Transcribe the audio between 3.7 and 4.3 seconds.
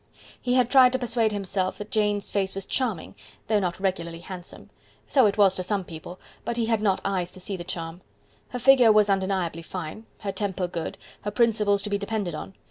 regularly